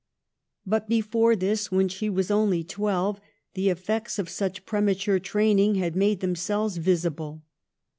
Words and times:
But 0.65 0.89
before 0.89 1.35
this, 1.35 1.71
when 1.71 1.87
she 1.87 2.09
was 2.09 2.31
only 2.31 2.63
twelve, 2.63 3.21
the 3.53 3.69
effects 3.69 4.17
of 4.17 4.29
such 4.29 4.65
premature 4.65 5.19
training 5.19 5.75
had 5.75 5.95
made 5.95 6.21
themselves 6.21 6.77
visible. 6.77 7.43